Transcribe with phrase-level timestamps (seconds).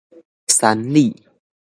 [0.47, 1.27] 山里